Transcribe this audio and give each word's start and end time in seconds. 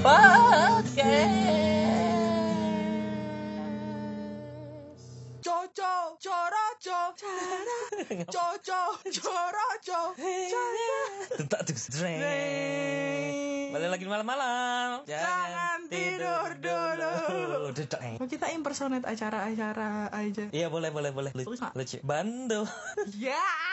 Podcast. 0.00 1.04
Coco, 5.44 6.16
coroco, 6.16 7.00
cara, 7.20 7.78
coco, 8.24 8.80
coroco, 9.04 10.00
cara. 10.16 10.92
Tak 11.52 11.60
tuh 11.68 11.76
Dreng. 11.92 12.16
Balik 13.76 13.88
lagi 13.92 14.06
malam-malam. 14.08 15.04
Jangan 15.04 15.84
tidur 15.92 16.48
dulu. 16.64 17.12
Oh, 18.24 18.26
kita 18.26 18.48
impersonate 18.56 19.04
acara-acara 19.04 20.08
aja. 20.16 20.48
Iya 20.48 20.72
boleh 20.72 20.88
boleh 20.88 21.12
boleh. 21.12 21.30
Lucu. 21.36 21.60
Lucu. 21.76 22.00
Bandel. 22.00 22.64
Ya 23.20 23.36
ampun. 23.36 23.69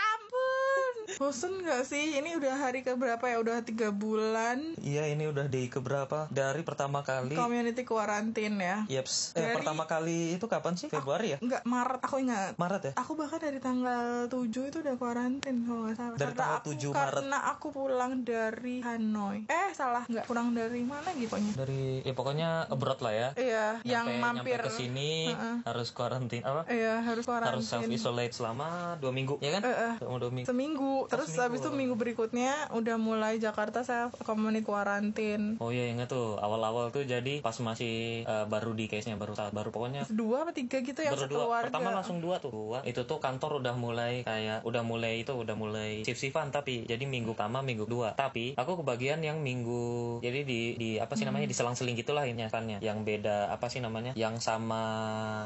Bosen 1.17 1.63
gak 1.63 1.81
sih? 1.83 2.13
Ini 2.13 2.35
udah 2.35 2.59
hari 2.59 2.83
keberapa 2.83 3.23
ya? 3.23 3.39
Udah 3.39 3.63
tiga 3.63 3.89
bulan 3.89 4.75
Iya 4.77 5.07
ini 5.07 5.23
udah 5.25 5.47
di 5.47 5.65
keberapa 5.65 6.27
dari 6.27 6.59
pertama 6.61 6.99
kali. 7.01 7.31
community 7.33 7.81
quarantine 7.81 8.53
ya. 8.53 8.77
Yeps. 8.91 9.31
Eh, 9.31 9.39
Dari- 9.41 9.55
pertama 9.55 9.83
kali 9.83 10.35
itu 10.35 10.43
kapan 10.45 10.75
sih? 10.75 10.87
Februari 10.87 11.31
ya? 11.31 11.37
Enggak, 11.39 11.63
Maret. 11.63 12.01
Aku 12.03 12.19
ingat. 12.19 12.53
Maret 12.55 12.81
ya? 12.83 12.93
Aku 12.97 13.15
bahkan 13.15 13.39
dari 13.39 13.57
tanggal 13.57 14.27
7 14.27 14.35
itu 14.67 14.77
udah 14.77 14.95
kuarantin 14.95 15.63
kalau 15.63 15.87
nggak 15.87 15.95
salah. 15.95 16.11
Dari 16.13 16.27
Karena 16.27 16.35
tanggal 16.37 16.59
aku, 16.59 16.67
7 16.69 16.91
Maret. 16.91 16.99
Karena 17.15 17.37
aku 17.47 17.67
pulang 17.71 18.13
dari 18.21 18.75
Hanoi. 18.81 19.39
Eh, 19.47 19.69
salah. 19.71 20.03
Nggak 20.05 20.25
pulang 20.25 20.51
dari 20.51 20.81
mana 20.81 21.09
gitu 21.13 21.29
pokoknya. 21.29 21.53
Dari 21.55 21.81
ya 22.01 22.13
pokoknya 22.13 22.49
abroad 22.67 22.99
lah 22.99 23.13
ya. 23.13 23.29
Iya, 23.33 23.67
yang 23.85 24.05
Nyampe- 24.05 24.19
mampir. 24.19 24.59
nyampe 24.59 24.67
ke 24.67 24.71
sini 24.73 25.11
Heeh. 25.29 25.55
harus 25.63 25.87
karantin 25.89 26.43
apa? 26.43 26.67
Iya, 26.67 26.99
harus 27.01 27.23
Harus 27.27 27.63
self 27.63 27.85
isolate 27.85 28.33
selama 28.33 28.67
dua 28.97 29.13
minggu 29.13 29.37
ya 29.37 29.55
kan? 29.55 29.61
Eh. 29.63 29.95
Selama 29.97 30.17
dua 30.17 30.31
minggu. 30.31 30.47
Seminggu. 30.47 30.96
Terus 31.05 31.29
seminggu. 31.29 31.45
habis 31.45 31.59
itu 31.61 31.69
minggu 31.73 31.95
berikutnya 31.95 32.73
udah 32.73 32.97
mulai 32.97 33.37
Jakarta 33.37 33.85
saya 33.85 34.09
community 34.25 34.65
kuarantin. 34.65 35.61
Oh 35.61 35.69
iya 35.69 35.93
ingat 35.93 36.09
tuh 36.09 36.41
awal-awal 36.41 36.89
tuh 36.89 37.05
jadi 37.05 37.45
pas 37.45 37.55
masih 37.61 38.25
eh, 38.25 38.45
baru 38.49 38.73
di 38.73 38.89
case-nya 38.89 39.19
baru 39.21 39.37
saat 39.37 39.53
baru 39.53 39.69
pokoknya. 39.69 40.09
Dua 40.09 40.45
apa 40.47 40.51
tiga 40.53 40.81
gitu 40.81 40.97
dua. 41.03 41.13
sekeluarga. 41.17 41.69
pertama 41.69 41.89
langsung 41.93 42.17
dua 42.23 42.41
tuh. 42.41 42.49
Dua. 42.49 42.79
Itu 42.87 43.05
tuh 43.05 43.21
kantor 43.21 43.61
udah 43.61 43.75
mulai 43.77 44.25
kayak 44.25 44.65
udah 44.65 44.83
mulai 44.87 45.21
itu 45.21 45.35
udah 45.35 45.55
mulai 45.55 46.01
shift 46.07 46.19
shiftan 46.23 46.49
tapi 46.49 46.87
jadi 46.87 47.03
minggu 47.03 47.35
pertama 47.35 47.59
minggu 47.59 47.85
dua 47.85 48.15
tapi 48.15 48.55
aku 48.55 48.83
kebagian 48.83 49.19
yang 49.19 49.43
minggu 49.43 50.19
jadi 50.23 50.47
di 50.47 50.75
di 50.79 50.89
apa 50.97 51.19
sih 51.19 51.27
namanya 51.27 51.47
diselang-seling 51.51 51.95
gitulah 51.99 52.23
ini 52.23 52.47
kan 52.47 52.67
yang 52.67 53.03
beda 53.03 53.51
apa 53.51 53.67
sih 53.67 53.83
namanya 53.83 54.15
yang 54.15 54.39
sama 54.39 54.83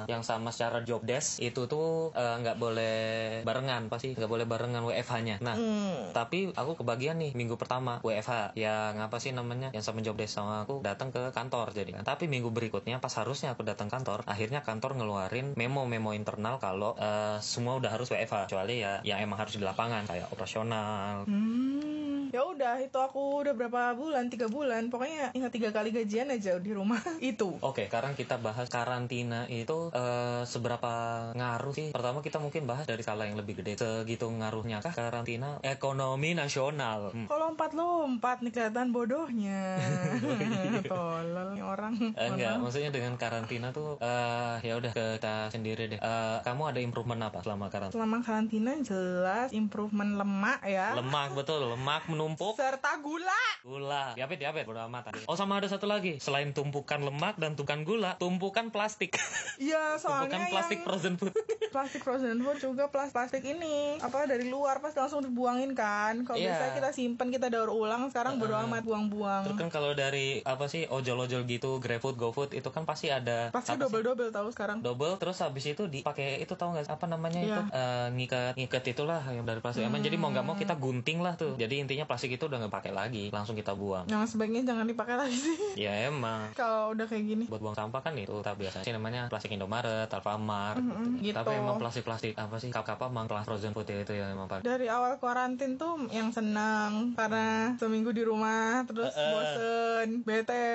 yang 0.05 0.21
sama 0.21 0.53
secara 0.53 0.85
job 0.85 1.01
desk 1.01 1.41
itu 1.41 1.65
tuh 1.65 2.13
nggak 2.13 2.57
boleh 2.61 3.01
barengan 3.41 3.89
pasti 3.89 4.13
nggak 4.13 4.29
boleh 4.29 4.45
barengan 4.45 4.85
WFH-nya 4.85 5.40
nah 5.41 5.57
Hmm. 5.57 6.13
tapi 6.13 6.53
aku 6.53 6.77
kebagian 6.79 7.17
nih 7.17 7.33
minggu 7.33 7.57
pertama 7.57 7.97
WFH 8.05 8.53
yang 8.53 9.01
apa 9.01 9.17
sih 9.17 9.33
namanya? 9.33 9.73
Yang 9.73 9.89
sama 9.89 9.99
job 10.05 10.15
desk 10.15 10.37
sama 10.37 10.63
aku 10.63 10.85
datang 10.85 11.09
ke 11.09 11.33
kantor 11.33 11.73
jadi 11.73 11.97
kan 11.97 12.03
tapi 12.05 12.29
minggu 12.29 12.53
berikutnya 12.53 13.01
pas 13.01 13.11
harusnya 13.17 13.57
aku 13.57 13.65
datang 13.65 13.89
kantor 13.89 14.21
akhirnya 14.29 14.61
kantor 14.61 15.01
ngeluarin 15.01 15.57
memo-memo 15.57 16.13
internal 16.13 16.61
kalau 16.61 16.93
eh, 17.01 17.41
semua 17.41 17.81
udah 17.81 17.89
harus 17.89 18.07
WFH 18.13 18.47
kecuali 18.47 18.85
ya 18.85 19.01
yang 19.01 19.19
emang 19.21 19.41
harus 19.41 19.57
di 19.57 19.63
lapangan 19.65 20.05
kayak 20.05 20.29
operasional. 20.29 21.25
Hmm. 21.25 22.20
Ya 22.31 22.47
udah 22.47 22.79
itu 22.79 22.95
aku 22.95 23.43
udah 23.43 23.51
berapa 23.51 23.91
bulan 23.91 24.31
tiga 24.31 24.47
bulan 24.47 24.87
pokoknya 24.87 25.35
ingat 25.35 25.51
tiga 25.51 25.75
kali 25.75 25.91
gajian 25.91 26.31
aja 26.31 26.55
di 26.63 26.71
rumah 26.71 27.03
itu. 27.19 27.59
Oke, 27.59 27.91
sekarang 27.91 28.15
kita 28.15 28.39
bahas 28.39 28.71
karantina 28.71 29.43
itu 29.51 29.91
eh, 29.91 30.47
seberapa 30.47 30.91
ngaruh 31.35 31.75
sih? 31.75 31.87
Pertama 31.91 32.23
kita 32.23 32.39
mungkin 32.39 32.63
bahas 32.63 32.87
dari 32.87 33.03
skala 33.03 33.27
yang 33.27 33.35
lebih 33.35 33.59
gede. 33.59 33.75
Segitu 33.75 34.31
ngaruhnya 34.31 34.79
kah 34.79 34.95
karantina 34.95 35.59
ekonomi 35.59 36.31
nasional? 36.31 37.11
Hmm. 37.11 37.27
Kalau 37.27 37.51
lompat 37.51 37.75
lompat 37.75 38.37
nih 38.47 38.51
kelihatan 38.55 38.95
bodohnya. 38.95 39.75
Tolol 40.87 41.59
nih 41.59 41.63
orang. 41.67 42.15
Eh, 42.15 42.27
enggak, 42.31 42.55
Mana? 42.55 42.63
maksudnya 42.63 42.91
dengan 42.95 43.19
karantina 43.19 43.75
tuh 43.75 43.99
eh 43.99 44.55
ya 44.63 44.79
udah 44.79 44.91
kita 44.95 45.51
sendiri 45.51 45.91
deh. 45.91 45.99
Eh, 45.99 46.37
kamu 46.47 46.71
ada 46.71 46.79
improvement 46.79 47.27
apa 47.27 47.43
selama 47.43 47.67
karantina? 47.67 47.99
Selama 47.99 48.17
karantina 48.23 48.71
jelas 48.79 49.51
improvement 49.51 50.15
lemak 50.15 50.63
ya. 50.63 50.95
Lemak 50.95 51.35
betul, 51.35 51.75
lemak 51.75 52.07
menumpuk. 52.21 52.53
Serta 52.53 53.01
gula. 53.01 53.43
Gula, 53.65 54.13
diabetes, 54.13 54.45
diabetes, 54.45 54.69
bodo 54.69 54.85
amat 54.85 55.09
tadi. 55.09 55.25
Oh 55.25 55.33
sama 55.33 55.57
ada 55.57 55.65
satu 55.65 55.89
lagi, 55.89 56.21
selain 56.21 56.53
tumpukan 56.53 57.01
lemak 57.01 57.41
dan 57.41 57.57
tumpukan 57.57 57.81
gula, 57.81 58.11
tumpukan 58.21 58.69
plastik. 58.69 59.17
Iya 59.57 59.93
soalnya 60.01 60.29
tumpukan 60.29 60.41
plastik 60.53 60.77
yang 60.77 60.85
frozen 60.85 61.13
food. 61.17 61.33
Plastik 61.71 62.01
frozen 62.01 62.37
food 62.37 62.59
juga 62.59 62.85
plas- 62.85 63.09
plastik 63.09 63.41
ini 63.41 63.95
apa 63.97 64.23
dari 64.23 64.45
luar 64.45 64.77
pasti 64.77 64.97
langsung 64.97 65.21
dibuangin 65.21 65.71
kan. 65.71 66.21
Kalau 66.21 66.35
Iya. 66.35 66.51
biasanya 66.51 66.71
kita 66.75 66.89
simpen 66.91 67.27
kita 67.29 67.47
daur 67.47 67.69
ulang 67.69 68.07
sekarang 68.07 68.35
bodo 68.35 68.53
amat 68.57 68.83
buang-buang. 68.83 69.43
Terus 69.43 69.57
kan 69.57 69.69
kalau 69.69 69.91
dari 69.93 70.43
apa 70.43 70.65
sih 70.65 70.85
ojol-ojol 70.85 71.43
gitu, 71.45 71.77
GrabFood, 71.77 72.15
GoFood 72.15 72.51
itu 72.51 72.67
kan 72.67 72.83
pasti 72.83 73.07
ada 73.07 73.49
Pasti 73.49 73.73
double 73.73 74.03
double 74.03 74.29
tahu 74.29 74.47
sekarang. 74.49 74.79
double 74.81 75.15
terus 75.15 75.39
habis 75.39 75.65
itu 75.65 75.85
dipakai 75.85 76.37
itu 76.37 76.53
tahu 76.53 76.73
nggak 76.73 76.87
apa 76.87 77.05
namanya 77.07 77.39
Iya. 77.39 77.49
itu 77.49 77.61
Eh, 77.71 78.07
ngikat 78.11 78.53
ngikat 78.53 78.83
itulah 78.89 79.21
yang 79.25 79.43
dari 79.43 79.57
plastik 79.57 79.81
emang 79.81 80.01
jadi 80.01 80.15
mau 80.15 80.29
nggak 80.29 80.43
mau 80.43 80.53
kita 80.53 80.75
gunting 80.75 81.19
lah 81.19 81.33
tuh 81.33 81.55
jadi 81.55 81.71
intinya 81.77 82.03
plastik 82.03 82.29
itu 82.29 82.43
udah 82.43 82.59
nggak 82.59 82.73
pakai 82.73 82.91
lagi 82.91 83.29
langsung 83.29 83.53
kita 83.53 83.71
buang 83.71 84.03
Yang 84.05 84.35
sebaiknya 84.35 84.61
jangan 84.65 84.85
dipakai 84.85 85.15
lagi 85.15 85.33
sih. 85.33 85.55
ya 85.83 86.05
emang 86.05 86.51
Kalau 86.51 86.91
udah 86.91 87.05
kayak 87.05 87.23
gini. 87.23 87.43
buat 87.45 87.59
buang 87.59 87.73
sampah 87.73 88.01
kan 88.01 88.13
itu 88.13 88.35
tak 88.41 88.57
biasa 88.57 88.81
sih 88.81 88.91
namanya 88.91 89.25
plastik 89.27 89.49
Indomaret, 89.49 90.09
Alfamart 90.09 90.77
Mm-mm, 90.77 91.17
gitu. 91.17 91.31
gitu. 91.31 91.37
Tapi 91.37 91.53
emang 91.61 91.77
plastik-plastik 91.77 92.33
apa 92.35 92.55
sih 92.57 92.69
kap-kap 92.69 93.01
emang 93.01 93.25
kelas 93.25 93.45
frozen 93.45 93.71
food 93.71 93.85
ya 93.85 93.97
itu 93.99 94.13
ya 94.13 94.29
emang 94.29 94.45
pakai. 94.45 94.63
Dari 94.63 94.87
awal 94.87 95.17
kuarantin 95.17 95.75
tuh 95.75 96.09
yang 96.09 96.29
senang 96.29 97.13
karena 97.13 97.73
seminggu 97.75 98.11
di 98.11 98.21
rumah 98.21 98.83
terus 98.83 99.13
bosen, 99.13 100.21
bete, 100.21 100.69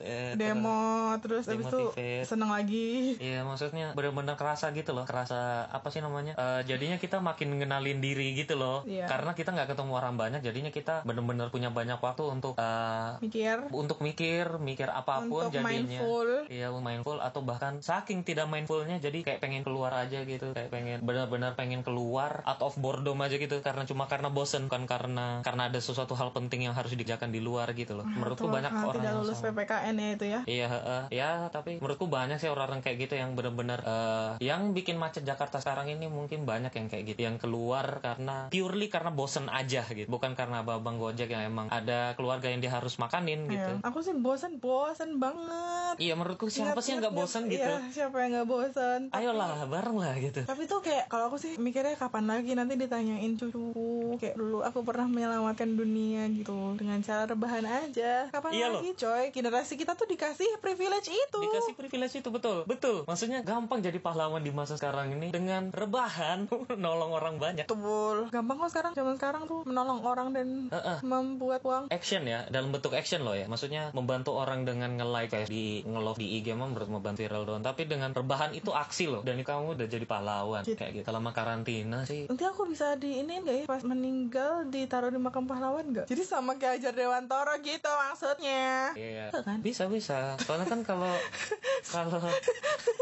Eh, 0.00 0.34
demo, 0.34 1.14
terus 1.18 1.46
habis 1.46 1.66
itu 1.66 1.92
seneng 2.22 2.50
lagi. 2.50 3.16
Iya 3.16 3.42
maksudnya 3.42 3.92
bener-bener 3.92 4.34
kerasa 4.34 4.70
gitu 4.70 4.92
loh 4.92 5.04
kerasa 5.04 5.66
apa 5.66 5.88
sih 5.88 6.00
namanya 6.00 6.32
Eh, 6.34 6.62
jadinya 6.64 6.96
kita 6.96 7.18
makin 7.18 7.58
ngenalin 7.58 7.98
diri 7.98 8.32
gitu 8.34 8.56
loh 8.56 8.82
Iya. 8.86 9.06
karena 9.06 9.34
kita 9.34 9.52
nggak 9.52 9.74
ketemu 9.74 9.92
orang 9.92 10.14
banyak 10.16 10.40
jadinya 10.40 10.70
kita 10.70 11.02
bener-bener 11.02 11.50
punya 11.50 11.68
banyak 11.68 11.98
waktu 11.98 12.22
untuk 12.26 12.54
eh, 12.56 13.10
Mikir 13.20 13.68
untuk 13.70 13.98
mikir 14.00 14.56
mikir 14.58 14.88
apa 14.88 15.26
pun 15.26 15.48
untuk 15.48 15.60
jadinya 15.60 15.68
mindful. 16.00 16.28
Iya 16.46 16.68
mindful 16.70 17.18
atau 17.18 17.40
bahkan 17.42 17.82
saking 17.82 18.22
tidak 18.22 18.46
mindfulnya 18.46 18.96
jadi 18.98 19.20
kayak 19.20 19.40
pengen 19.42 19.62
keluar 19.62 19.90
aja 19.92 20.22
gitu 20.22 20.29
kayak 20.38 20.70
pengen 20.70 20.98
benar-benar 21.02 21.58
pengen 21.58 21.82
keluar 21.82 22.44
out 22.46 22.60
of 22.62 22.76
boredom 22.78 23.18
aja 23.24 23.40
gitu 23.40 23.58
karena 23.64 23.82
cuma 23.88 24.06
karena 24.06 24.30
bosen 24.30 24.70
bukan 24.70 24.84
karena 24.86 25.40
karena 25.42 25.72
ada 25.72 25.80
sesuatu 25.82 26.14
hal 26.14 26.30
penting 26.30 26.68
yang 26.68 26.74
harus 26.76 26.94
dikerjakan 26.94 27.32
di 27.34 27.40
luar 27.42 27.72
gitu 27.74 27.98
loh 27.98 28.06
menurutku 28.06 28.46
Tuh, 28.46 28.52
banyak 28.52 28.72
orang 28.72 29.02
tidak 29.02 29.14
lulus 29.16 29.38
sama. 29.40 29.46
PPKN 29.50 29.94
ya 29.96 30.08
itu 30.12 30.26
ya. 30.26 30.40
Iya, 30.44 30.66
heeh. 30.68 31.02
ya 31.14 31.30
tapi 31.48 31.70
menurutku 31.80 32.06
banyak 32.10 32.36
sih 32.36 32.50
orang-orang 32.52 32.82
kayak 32.84 32.96
gitu 33.08 33.14
yang 33.16 33.32
benar-benar 33.32 33.80
eh, 33.82 34.30
yang 34.44 34.76
bikin 34.76 35.00
macet 35.00 35.24
Jakarta 35.24 35.62
sekarang 35.62 35.88
ini 35.88 36.06
mungkin 36.10 36.44
banyak 36.44 36.72
yang 36.74 36.86
kayak 36.90 37.04
gitu, 37.14 37.20
yang 37.24 37.36
keluar 37.40 38.02
karena 38.04 38.50
purely 38.52 38.92
karena 38.92 39.10
bosen 39.14 39.48
aja 39.48 39.86
gitu, 39.88 40.06
bukan 40.10 40.36
karena 40.36 40.62
abang 40.62 41.00
Gojek 41.00 41.32
yang 41.32 41.48
emang 41.48 41.66
ada 41.72 42.14
keluarga 42.14 42.52
yang 42.52 42.60
dia 42.60 42.72
harus 42.74 43.00
makanin 43.00 43.48
gitu. 43.48 43.72
Iya. 43.80 43.86
Aku 43.86 44.04
sih 44.04 44.14
bosen, 44.16 44.60
bosen 44.60 45.16
banget. 45.22 45.96
Iya, 45.96 46.14
menurutku 46.18 46.52
siapa 46.52 46.78
sih 46.84 46.96
yang 46.96 47.06
nggak 47.06 47.16
bosen 47.16 47.42
gitu? 47.48 47.64
Iya, 47.64 47.78
siapa 47.90 48.16
yang 48.20 48.30
nggak 48.36 48.48
bosen? 48.48 49.00
Ayolah, 49.14 49.64
bareng 49.66 49.96
lah 49.96 50.14
gitu. 50.20 50.40
Tapi 50.44 50.62
tuh 50.68 50.84
kayak 50.84 51.08
kalau 51.08 51.32
aku 51.32 51.40
sih 51.40 51.56
mikirnya 51.56 51.96
kapan 51.96 52.28
lagi 52.28 52.52
nanti 52.52 52.76
ditanyain 52.76 53.34
cucuku 53.34 54.20
kayak 54.20 54.36
dulu 54.36 54.60
aku 54.60 54.84
pernah 54.84 55.08
menyelamatkan 55.08 55.74
dunia 55.74 56.28
gitu 56.30 56.76
dengan 56.76 57.00
cara 57.00 57.24
rebahan 57.24 57.64
aja. 57.64 58.28
Kapan 58.28 58.50
Iya 58.52 58.66
lagi 58.70 58.92
coy? 58.94 59.24
Generasi 59.32 59.74
kita 59.80 59.96
tuh 59.96 60.06
dikasih 60.06 60.60
privilege 60.60 61.08
itu. 61.08 61.38
Dikasih 61.40 61.74
privilege 61.74 62.14
itu 62.20 62.28
betul, 62.28 62.68
betul. 62.68 63.08
Maksudnya 63.08 63.40
gampang 63.40 63.80
jadi 63.80 63.96
pahlawan 63.98 64.44
di 64.44 64.52
masa 64.52 64.76
sekarang 64.76 65.16
ini 65.16 65.32
dengan 65.32 65.72
rebahan 65.72 66.46
nolong 66.84 67.12
orang 67.16 67.40
banyak. 67.40 67.64
Betul. 67.64 68.28
Gampang 68.28 68.60
kok 68.60 68.70
sekarang 68.76 68.92
zaman 68.92 69.14
sekarang 69.16 69.42
tuh 69.48 69.64
menolong 69.64 70.04
orang 70.04 70.28
dan 70.36 70.48
Heeh. 70.68 70.98
membuat 71.02 71.62
uang. 71.64 71.84
action 71.90 72.22
ya 72.26 72.44
dalam 72.50 72.70
bentuk 72.74 72.92
action 72.92 73.24
loh 73.24 73.34
ya 73.34 73.46
maksudnya 73.50 73.90
membantu 73.96 74.36
orang 74.36 74.66
dengan 74.68 74.94
nge-like 74.98 75.30
kayak 75.32 75.48
di 75.48 75.82
nge-love 75.86 76.18
di 76.20 76.38
IG 76.40 76.52
menurut 76.52 76.90
membantu 76.90 77.24
viral 77.24 77.42
doang 77.46 77.62
tapi 77.64 77.86
dengan 77.86 78.10
rebahan 78.12 78.52
itu 78.52 78.70
aksi 78.70 79.06
loh 79.08 79.22
dan 79.22 79.40
kamu 79.40 79.78
udah 79.78 79.86
jadi 79.88 80.06
pahlawan 80.10 80.66
Gitu. 80.66 80.74
kayak 80.74 80.92
gitu 80.98 81.06
selama 81.06 81.30
karantina 81.30 82.02
sih 82.02 82.26
Nanti 82.26 82.42
aku 82.42 82.66
bisa 82.66 82.98
di 82.98 83.22
ini 83.22 83.38
nggak 83.46 83.54
ya 83.54 83.64
pas 83.70 83.86
meninggal 83.86 84.66
ditaruh 84.66 85.14
di 85.14 85.22
makam 85.22 85.46
pahlawan 85.46 85.86
nggak? 85.94 86.10
Jadi 86.10 86.22
sama 86.26 86.58
kayak 86.58 86.82
Hajar 86.82 86.94
Dewantoro 86.98 87.54
gitu 87.62 87.86
maksudnya. 87.86 88.90
Iya. 88.98 89.30
Bisa 89.30 89.40
kan? 89.46 89.58
Bisa 89.62 89.84
bisa. 89.86 90.18
Soalnya 90.42 90.66
kan 90.66 90.80
kalau 90.82 91.14
kalau 91.94 92.18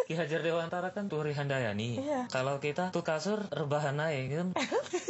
Ki 0.04 0.12
Hajar 0.18 0.44
Dewantara 0.44 0.92
kan 0.92 1.08
Turi 1.08 1.32
Handayani. 1.32 2.04
Iya. 2.04 2.20
Kalau 2.28 2.60
kita 2.60 2.92
tuh 2.92 3.04
kasur 3.06 3.40
rebahan 3.48 3.96
aja 3.96 4.20
kan. 4.44 4.48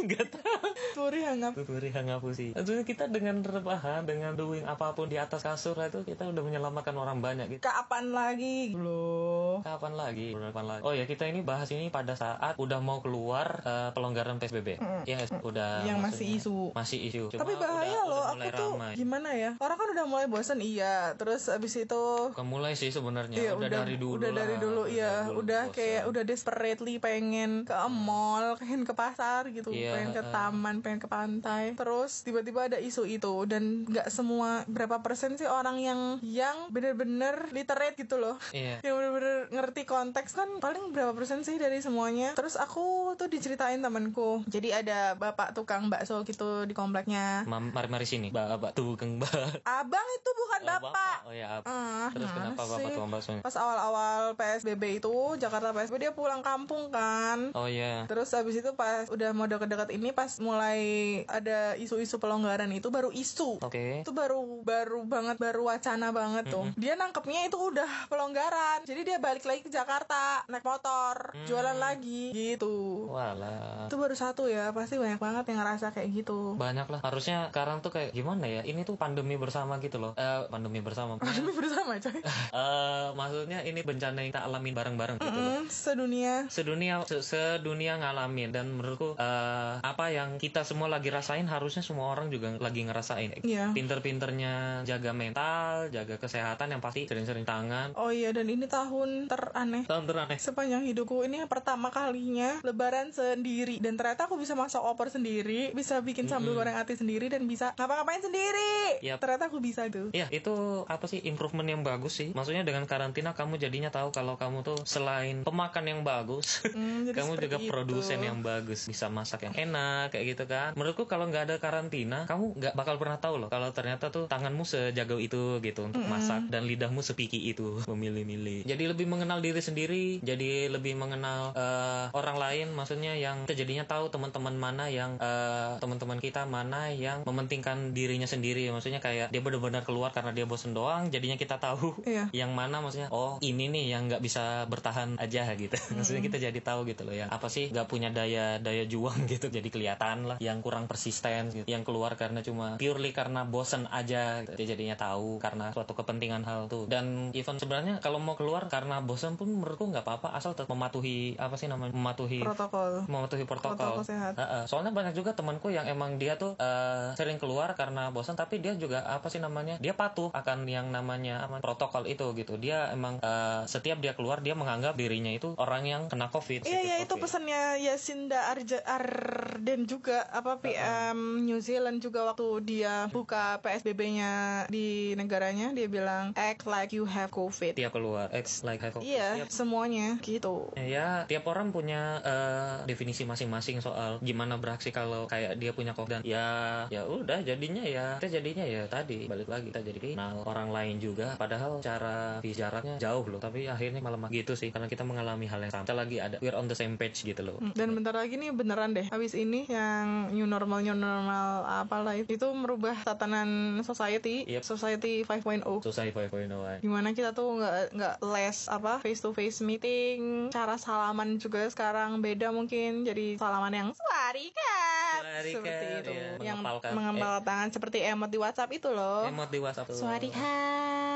Gak 0.07 0.27
tahu. 0.31 0.67
Turi 0.95 1.21
hangat. 1.27 1.51
Tuh 1.55 1.65
Turi 1.67 1.89
Hangapu 1.91 2.29
aku 2.29 2.37
sih 2.37 2.49
Maksudnya 2.53 2.85
kita 2.85 3.09
dengan 3.09 3.41
rebahan 3.41 4.05
dengan 4.05 4.37
doing 4.37 4.61
apa 4.69 4.93
pun 4.93 5.09
di 5.09 5.17
atas 5.17 5.41
kasur 5.41 5.73
itu 5.81 6.05
kita 6.05 6.29
udah 6.29 6.43
menyelamatkan 6.45 6.93
orang 6.93 7.17
banyak 7.25 7.49
gitu 7.57 7.65
kapan 7.65 8.13
lagi 8.13 8.77
loh 8.77 9.65
kapan 9.65 9.97
lagi 9.97 10.37
kapan 10.37 10.65
lagi 10.69 10.83
oh 10.85 10.93
ya 10.93 11.09
kita 11.09 11.25
ini 11.25 11.41
bahas 11.41 11.73
ini 11.73 11.88
pada 11.89 12.13
saat 12.13 12.53
udah 12.55 12.79
mau 12.79 12.99
keluar 12.99 13.61
eh, 13.61 13.89
pelonggaran 13.91 14.37
psbb 14.37 14.69
Mm. 14.79 15.03
ya 15.03 15.17
sih? 15.21 15.35
udah 15.39 15.83
yang 15.83 15.99
masih 15.99 16.35
isu 16.35 16.71
masih 16.71 16.99
isu 17.03 17.23
Cuma 17.29 17.41
tapi 17.41 17.53
bahaya 17.55 17.89
udah- 17.95 18.05
loh 18.05 18.25
udah 18.29 18.37
aku 18.39 18.49
tuh 18.53 18.69
ramai. 18.71 18.93
gimana 18.93 19.29
ya 19.31 19.51
orang 19.57 19.75
kan 19.75 19.87
udah 19.91 20.05
mulai 20.05 20.25
bosan 20.25 20.59
iya 20.59 20.95
terus 21.13 21.47
abis 21.47 21.73
itu 21.79 22.03
Bukan 22.29 22.45
mulai 22.45 22.73
sih 22.73 22.89
sebenarnya 22.89 23.35
Iya 23.35 23.51
udah, 23.53 23.67
dari 23.67 23.95
dulu 23.95 24.17
udah 24.17 24.31
dari 24.31 24.55
lah. 24.55 24.61
dulu 24.61 24.83
ya 24.85 25.11
dari 25.15 25.27
dulu 25.27 25.39
udah 25.41 25.61
bosan. 25.63 25.75
kayak 25.75 26.03
udah 26.05 26.23
desperately 26.23 26.95
pengen 26.97 27.51
ke 27.63 27.75
mall 27.89 28.45
pengen 28.55 28.83
ke 28.83 28.93
pasar 28.93 29.49
gitu 29.49 29.69
Iya, 29.69 29.91
pengen 29.91 30.09
ke 30.11 30.21
eh. 30.21 30.29
taman 30.29 30.75
pengen 30.79 30.99
ke 30.99 31.07
pantai 31.07 31.63
terus 31.73 32.21
tiba-tiba 32.21 32.67
ada 32.67 32.77
isu 32.77 33.03
itu 33.03 33.43
dan 33.43 33.63
nggak 33.83 34.07
semua 34.07 34.29
berapa 34.65 34.99
persen 34.99 35.33
sih 35.33 35.45
orang 35.45 35.77
yang 35.77 35.99
yang 36.21 36.69
bener-bener 36.69 37.49
literate 37.49 37.95
gitu 37.95 38.15
loh 38.15 38.35
iya 38.51 38.77
yang 38.79 38.93
bener-bener 38.93 39.49
ngerti 39.49 39.83
konteks 39.83 40.31
kan 40.31 40.49
paling 40.59 40.89
berapa 40.89 41.11
persen 41.11 41.41
sih 41.41 41.55
dari 41.55 41.78
semuanya. 41.81 42.29
Terus 42.33 42.55
aku 42.55 42.79
tuh 43.15 43.27
diceritain 43.27 43.77
temanku. 43.77 44.43
Jadi 44.45 44.71
ada 44.71 45.13
bapak 45.13 45.51
tukang 45.51 45.87
bakso 45.87 46.21
gitu 46.23 46.63
di 46.63 46.71
kompleknya. 46.71 47.43
Mam- 47.43 47.69
mari 47.69 47.87
mari 47.87 48.03
sini 48.03 48.29
mbak 48.29 48.73
tukang 48.73 49.17
mbak 49.17 49.31
abang 49.63 50.07
itu 50.11 50.29
bukan 50.31 50.59
Oh, 50.59 50.67
bapak. 50.69 51.17
oh 51.23 51.33
ya. 51.33 51.47
Ab- 51.51 51.65
Ah, 51.65 52.07
terus 52.09 52.29
kenapa 52.29 52.61
bapak 52.61 52.89
tukang 52.89 53.09
baksonya 53.09 53.41
pas 53.41 53.55
awal-awal 53.55 54.35
PSBB 54.35 54.99
itu 54.99 55.13
Jakarta 55.35 55.71
PSBB 55.71 55.97
dia 56.01 56.11
pulang 56.11 56.39
kampung 56.39 56.89
kan. 56.89 57.51
Oh 57.53 57.65
ya. 57.65 58.03
Terus 58.05 58.29
habis 58.31 58.55
itu 58.55 58.71
pas 58.73 59.07
udah 59.07 59.31
mau 59.31 59.45
deket-deket 59.45 59.89
ini 59.91 60.11
pas 60.11 60.29
mulai 60.39 60.79
ada 61.25 61.73
isu-isu 61.75 62.17
pelonggaran 62.17 62.69
itu 62.69 62.87
baru 62.87 63.09
isu. 63.09 63.59
oke. 63.59 64.03
Itu 64.03 64.11
baru 64.11 64.39
baru 64.61 65.03
banget 65.03 65.37
baru 65.37 65.65
wacana 65.65 66.09
banget 66.09 66.49
tuh. 66.49 66.67
Dia 66.75 66.93
nangkepnya 66.93 67.45
itu 67.45 67.55
udah 67.55 67.87
pelonggaran. 68.09 68.83
Jadi 68.83 69.01
dia 69.05 69.17
balik 69.17 69.43
lagi 69.43 69.61
ke 69.61 69.69
Jakarta 69.69 70.43
naik 70.45 70.61
motor, 70.61 71.31
Mm. 71.31 71.45
Jualan 71.59 71.77
lagi 71.77 72.23
gitu. 72.31 73.05
walah. 73.11 73.91
Itu 73.91 73.99
baru 73.99 74.15
satu 74.15 74.47
ya, 74.47 74.71
pasti 74.71 74.95
banyak 74.95 75.19
banget 75.19 75.43
yang 75.51 75.59
ngerasa 75.59 75.91
kayak 75.91 76.09
gitu. 76.15 76.55
banyak 76.55 76.87
lah. 76.87 76.99
Harusnya 77.03 77.51
sekarang 77.51 77.83
tuh 77.83 77.91
kayak 77.91 78.15
gimana 78.15 78.47
ya? 78.47 78.61
Ini 78.63 78.87
tuh 78.87 78.95
pandemi 78.95 79.35
bersama 79.35 79.75
gitu 79.83 79.99
loh. 79.99 80.15
Eh 80.15 80.47
pandemi 80.47 80.79
bersama. 80.79 81.19
Pandemi 81.19 81.51
bersama 81.51 81.99
coy. 81.99 82.19
eh 82.63 83.07
maksudnya 83.11 83.59
ini 83.67 83.83
bencana 83.83 84.23
yang 84.23 84.31
kita 84.31 84.41
alamin 84.47 84.73
bareng-bareng 84.73 85.17
gitu 85.19 85.35
loh. 85.35 85.59
Mm, 85.59 85.63
sedunia. 85.67 86.35
sedunia 86.47 86.93
se- 87.03 87.23
sedunia 87.25 87.99
ngalamin. 87.99 88.55
Dan 88.55 88.71
menurutku 88.71 89.19
eh, 89.19 89.73
apa 89.83 90.05
yang 90.15 90.39
kita 90.39 90.63
semua 90.63 90.87
lagi 90.87 91.11
rasain 91.11 91.45
harusnya 91.45 91.83
semua 91.83 92.15
orang 92.15 92.31
juga 92.31 92.55
lagi 92.55 92.87
ngerasain. 92.87 93.31
Iya. 93.43 93.71
pinter-pinternya 93.73 94.83
jaga 94.85 95.11
mental 95.11 95.89
jaga 95.89 96.15
kesehatan 96.15 96.71
yang 96.71 96.81
pasti 96.81 97.09
sering-sering 97.09 97.43
tangan. 97.43 97.91
Oh 97.97 98.13
iya 98.13 98.29
dan 98.31 98.47
ini 98.47 98.69
tahun 98.69 99.27
teraneh. 99.27 99.83
Tahun 99.83 100.05
teraneh. 100.05 100.37
Sepanjang 100.37 100.85
hidupku 100.85 101.25
ini 101.25 101.41
pertama 101.49 101.89
kalinya 101.89 102.61
lebaran 102.61 103.09
sendiri. 103.09 103.81
Dan 103.81 103.97
ternyata 103.97 104.29
aku 104.29 104.37
bisa 104.37 104.53
masak 104.53 104.79
opor 104.79 105.09
sendiri 105.09 105.73
bisa 105.73 105.99
bikin 105.99 106.29
sambal 106.29 106.53
goreng 106.53 106.77
ati 106.77 106.93
sendiri 106.93 107.27
dan 107.27 107.43
bisa 107.49 107.73
ngapa-ngapain 107.75 108.21
sendiri. 108.21 109.01
Yap. 109.01 109.17
ternyata 109.19 109.49
aku 109.49 109.57
bisa 109.57 109.89
tuh 109.89 110.11
Ya 110.13 110.29
itu 110.29 110.83
apa 110.85 111.09
sih 111.09 111.19
improvement 111.25 111.65
yang 111.65 111.81
bagus 111.81 112.21
sih. 112.21 112.29
Maksudnya 112.31 112.61
dengan 112.61 112.85
karantina 112.85 113.33
kamu 113.33 113.57
jadinya 113.57 113.89
tahu 113.89 114.13
kalau 114.13 114.37
kamu 114.37 114.61
tuh 114.61 114.77
selain 114.85 115.41
pemakan 115.41 115.85
yang 115.87 116.01
bagus 116.05 116.61
jadi 116.69 117.17
Kamu 117.19 117.35
juga 117.35 117.57
itu. 117.57 117.71
produsen 117.71 118.19
yang 118.21 118.39
bagus. 118.45 118.85
Bisa 118.85 119.09
masak 119.09 119.49
yang 119.49 119.55
enak 119.57 120.13
kayak 120.13 120.37
gitu 120.37 120.43
kan. 120.45 120.77
Menurutku 120.77 121.09
kalau 121.09 121.25
nggak 121.27 121.49
ada 121.49 121.55
karantina 121.57 122.27
Kamu 122.29 122.59
nggak 122.59 122.73
bakal 122.75 122.99
pernah 122.99 123.17
tahu 123.17 123.35
loh 123.41 123.49
Kalau 123.49 123.71
ternyata 123.71 124.11
tuh 124.11 124.27
tanganmu 124.27 124.67
sejago 124.67 125.17
itu 125.17 125.63
gitu 125.63 125.81
Untuk 125.87 126.03
masak 126.05 126.45
Dan 126.51 126.67
lidahmu 126.67 127.01
sepiki 127.01 127.49
itu 127.49 127.79
Memilih-milih. 127.91 128.67
Jadi 128.67 128.83
lebih 128.85 129.07
mengenal 129.07 129.39
diri 129.39 129.61
sendiri 129.63 130.05
Jadi 130.19 130.67
lebih 130.67 130.99
mengenal 130.99 131.38
eh, 131.55 132.05
orang 132.13 132.37
lain 132.37 132.67
Maksudnya 132.75 133.13
yang 133.15 133.45
kita 133.47 133.65
jadinya 133.65 133.85
tahu 133.87 134.11
teman-teman 134.11 134.55
mana 134.55 134.91
yang 134.91 135.15
eh, 135.19 135.79
Teman-teman 135.79 136.19
kita 136.19 136.43
mana 136.49 136.91
yang 136.91 137.23
mementingkan 137.23 137.91
dirinya 137.95 138.25
sendiri. 138.25 138.69
Maksudnya 138.73 138.99
kayak 138.99 139.31
dia 139.31 139.41
benar-benar 139.41 139.83
keluar 139.85 140.11
karena 140.11 140.35
dia 140.35 140.45
bosen 140.45 140.73
doang 140.75 141.07
Jadinya 141.13 141.39
kita 141.39 141.57
tahu 141.61 141.99
Iya. 142.05 142.29
yang 142.45 142.51
mana 142.53 142.79
maksudnya 142.83 143.09
oh 143.11 143.37
ini 143.41 143.69
nih 143.71 143.85
yang 143.95 144.09
nggak 144.11 144.21
bisa 144.23 144.65
bertahan 144.67 145.17
aja 145.17 145.47
gitu. 145.55 145.75
Maksudnya 145.97 146.21
kita 146.23 146.37
jadi 146.41 146.59
tahu 146.59 146.87
gitu 146.89 147.05
loh 147.05 147.15
yang 147.15 147.29
apa 147.29 147.47
sih 147.47 147.69
nggak 147.69 147.87
punya 147.87 148.09
daya 148.09 148.57
daya 148.61 148.83
juang 148.85 149.25
gitu 149.31 149.51
jadi 149.51 149.65
kelihatan 149.69 150.25
lah. 150.25 150.37
Yang 150.41 150.57
kurang 150.65 150.85
persisten 150.89 151.53
gitu 151.53 151.65
yang 151.69 151.85
keluar 151.85 152.15
karena 152.17 152.41
cuma 152.41 152.79
purely 152.81 153.13
karena 153.13 153.45
bosen 153.45 153.85
aja 153.89 154.43
gitu. 154.43 154.57
dia 154.57 154.67
jadinya 154.75 154.95
tahu 154.97 155.37
karena 155.37 155.71
suatu 155.75 155.93
kepentingan 155.93 156.43
hal 156.47 156.65
tuh. 156.71 156.89
Dan 156.89 157.29
even 157.35 157.61
sebenarnya 157.61 158.01
kalau 158.01 158.17
mau 158.17 158.33
keluar 158.33 158.65
karena 158.71 159.03
bosen 159.03 159.35
pun 159.35 159.51
menurutku 159.51 159.89
nggak 159.89 160.05
apa-apa 160.05 160.33
asal 160.33 160.55
tetap 160.57 160.71
mematuhi 160.71 161.28
apa 161.37 161.59
sih 161.59 161.67
namanya 161.67 161.93
mematuhi 161.93 162.41
protokol 162.41 163.05
mematuhi 163.09 163.43
protokol. 163.43 163.77
Protokol 163.77 164.05
sehat. 164.05 164.33
Heeh. 164.37 164.63
Soalnya 164.69 164.93
banyak 164.93 165.13
juga 165.17 165.33
temanku 165.33 165.73
yang 165.73 165.85
emang 165.89 166.21
dia 166.21 166.37
tuh 166.39 166.55
eh, 166.55 167.13
sering 167.17 167.41
keluar 167.41 167.73
karena 167.75 168.13
bosan, 168.13 168.37
tapi 168.37 168.61
dia 168.61 168.77
juga 168.77 169.03
apa 169.05 169.27
sih 169.27 169.41
namanya? 169.41 169.81
Dia 169.81 169.97
patuh 169.97 170.29
akan 170.31 170.69
yang 170.69 170.93
namanya 170.93 171.45
apa, 171.45 171.59
protokol 171.59 172.05
itu 172.05 172.31
gitu. 172.37 172.55
Dia 172.61 172.93
emang 172.93 173.19
eh, 173.19 173.61
setiap 173.65 173.99
dia 173.99 174.13
keluar 174.13 174.39
dia 174.39 174.53
menganggap 174.53 174.95
dirinya 174.95 175.33
itu 175.33 175.57
orang 175.57 175.83
yang 175.85 176.01
kena 176.07 176.29
covid. 176.31 176.63
Iya 176.63 176.79
iya 176.79 176.95
positif 177.03 177.09
itu 177.09 177.13
pesannya 177.19 177.61
Yasinda 177.81 178.39
Arja 178.53 178.79
Arden 178.85 179.89
juga 179.89 180.23
apa 180.29 180.61
PM 180.61 181.43
New 181.43 181.59
Zealand 181.59 181.99
juga 181.99 182.29
waktu 182.29 182.47
dia 182.63 183.09
buka 183.09 183.59
PSBB-nya 183.65 184.65
di 184.69 185.17
negaranya 185.17 185.73
dia 185.73 185.89
bilang 185.89 186.31
act 186.37 186.69
like 186.69 186.93
you 186.93 187.03
have 187.09 187.33
COVID. 187.33 187.75
Tiap 187.75 187.91
keluar, 187.91 188.29
X 188.31 188.61
like 188.61 188.79
have 188.79 188.95
COVID. 188.95 189.07
Iya, 189.09 189.43
Tiap- 189.43 189.51
semuanya 189.51 190.15
gitu. 190.21 190.69
Ya, 190.77 191.18
tiap 191.25 191.43
orang 191.49 191.73
punya 191.73 192.21
eh, 192.21 192.75
definisi 192.85 193.25
masing-masing 193.25 193.81
soal 193.81 194.21
gimana 194.21 194.55
beraksi 194.55 194.93
kalau 194.93 195.25
kayak 195.25 195.57
dia 195.57 195.71
punya 195.73 195.91
covid 195.91 196.09
dan 196.09 196.21
ya 196.25 196.85
ya 196.89 197.05
udah 197.05 197.41
jadinya 197.45 197.83
ya. 197.85 198.17
Kita 198.17 198.41
jadinya 198.41 198.65
ya 198.65 198.85
tadi 198.85 199.25
balik 199.29 199.47
lagi. 199.49 199.69
Kita 199.69 199.81
jadi 199.81 199.99
kenal 200.13 200.43
orang 200.43 200.69
lain 200.69 200.95
juga. 200.97 201.37
Padahal 201.37 201.79
cara 201.81 202.41
jaraknya 202.41 202.97
jauh 202.97 203.25
loh. 203.29 203.39
Tapi 203.39 203.69
akhirnya 203.69 204.01
malah 204.01 204.29
gitu 204.33 204.57
sih. 204.57 204.73
Karena 204.73 204.89
kita 204.89 205.05
mengalami 205.05 205.45
hal 205.45 205.61
yang 205.61 205.73
sama. 205.73 205.85
Kita 205.85 205.95
lagi 205.95 206.17
ada 206.17 206.37
we're 206.41 206.57
on 206.57 206.65
the 206.65 206.77
same 206.77 206.97
page 206.97 207.21
gitu 207.21 207.41
loh. 207.45 207.57
Hmm, 207.61 207.73
Dan 207.77 207.93
bentar 207.93 208.13
lagi 208.17 208.35
nih 208.35 208.49
beneran 208.51 208.97
deh. 208.97 209.07
Habis 209.09 209.37
ini 209.37 209.69
yang 209.69 210.33
new 210.33 210.49
normal 210.49 210.81
new 210.81 210.97
normal 210.97 211.65
apalah 211.65 212.17
itu, 212.17 212.35
itu 212.35 212.47
merubah 212.51 212.97
tatanan 213.05 213.79
society, 213.85 214.43
Yep. 214.49 214.63
society 214.65 215.23
5.0. 215.23 215.85
Society 215.85 216.11
5.0 216.11 216.81
Gimana 216.81 217.13
kita 217.13 217.31
tuh 217.31 217.61
nggak 217.61 217.95
nggak 217.95 218.15
less 218.25 218.65
apa 218.67 218.99
face 218.99 219.21
to 219.21 219.31
face 219.31 219.61
meeting, 219.61 220.49
cara 220.49 220.75
salaman 221.09 221.41
juga 221.41 221.65
sekarang 221.73 222.21
beda 222.21 222.53
mungkin 222.53 223.01
jadi 223.01 223.33
salaman 223.41 223.73
yang 223.73 223.89
Suarikat, 223.97 225.21
seperti 225.41 225.85
itu, 226.05 226.13
ya, 226.13 226.53
yang 226.53 226.61
mengepalkan. 226.61 226.93
mengempal 226.93 227.41
tangan 227.41 227.73
seperti 227.73 228.05
emot 228.05 228.29
di 228.29 228.37
WhatsApp 228.37 228.69
itu 228.69 228.93
loh. 228.93 229.25
emot 229.25 229.49
di 229.49 229.57
WhatsApp. 229.57 229.89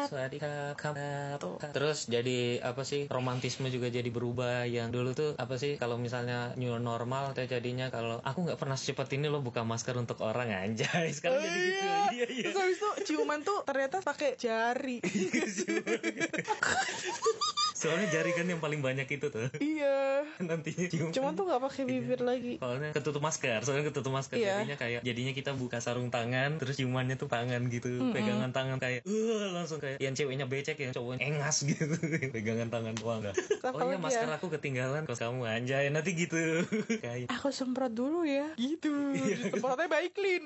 Suarika, 0.10 0.73
kamu. 0.73 1.38
Terus 1.78 2.09
jadi 2.09 2.57
apa 2.66 2.81
sih 2.81 3.06
romantisme 3.06 3.69
juga 3.69 3.94
jadi 3.94 4.09
berubah 4.09 4.66
yang 4.66 4.90
dulu 4.90 5.14
tuh 5.14 5.38
apa 5.38 5.62
sih 5.62 5.78
kalau 5.78 6.02
misalnya 6.02 6.57
new 6.57 6.73
normal 6.81 7.38
tuh 7.38 7.45
jadinya 7.45 7.94
kalau 7.94 8.18
aku 8.26 8.50
nggak 8.50 8.57
pernah 8.57 8.73
secepat 8.73 9.14
ini 9.14 9.30
lo 9.30 9.45
buka 9.45 9.62
masker 9.62 9.94
untuk 9.94 10.26
orang 10.26 10.50
anjay 10.50 11.06
sekarang 11.14 11.38
Oh 11.38 11.45
jadi 11.45 11.59
gitu 11.62 11.85
iya. 11.85 11.97
iya 12.09 12.26
iya 12.33 12.44
Terus 12.50 12.57
habis 12.57 12.78
itu 12.81 12.90
ciuman 13.14 13.45
tuh 13.45 13.62
ternyata 13.62 14.02
pakai 14.02 14.42
jari. 14.42 14.97
soalnya 17.83 18.07
jari 18.07 18.31
kan 18.31 18.47
yang 18.47 18.63
paling 18.63 18.80
banyak 18.80 19.07
itu 19.11 19.28
tuh 19.28 19.52
iya. 19.59 20.23
nantinya 20.47 20.87
cium 20.87 21.11
Cuman 21.11 21.35
tuh 21.35 21.44
nggak 21.52 21.61
pakai 21.68 21.83
bibir 21.83 22.23
lagi. 22.23 22.56
soalnya 22.57 22.95
ketutup 22.95 23.19
masker 23.19 23.59
soalnya 23.68 23.92
ketutup 23.92 24.16
masker 24.16 24.40
Iya. 24.40 24.63
jadinya 24.63 24.78
kayak 24.80 25.02
jadinya 25.04 25.33
kita 25.35 25.52
buka 25.54 25.83
sarung 25.83 26.07
tangan 26.07 26.57
terus 26.57 26.80
ciumannya 26.80 27.19
tuh 27.19 27.28
tangan 27.28 27.68
gitu 27.68 28.09
pegangan 28.16 28.56
tangan 28.56 28.80
kayak 28.80 29.04
uh 29.04 29.52
langsung 29.52 29.83
kayak 29.83 29.99
yang 29.99 30.16
ceweknya 30.16 30.47
becek 30.47 30.80
yang 30.80 30.95
cowoknya 30.95 31.21
engas 31.28 31.61
gitu 31.69 31.92
pegangan 32.31 32.71
tangan 32.71 32.95
doang 32.95 33.21
oh 33.68 33.80
iya 33.83 33.99
masker 33.99 34.31
aku 34.31 34.47
ketinggalan 34.47 35.04
kos 35.04 35.19
kamu 35.19 35.44
anjay 35.44 35.92
nanti 35.92 36.16
gitu 36.16 36.63
kayak 37.04 37.28
Aku 37.33 37.49
semprot 37.49 37.92
dulu 37.92 38.23
ya. 38.23 38.54
Gitu. 38.56 38.92
Iya. 39.16 39.52
Semprotnya 39.52 39.90
baik 39.90 40.11
clean. 40.13 40.44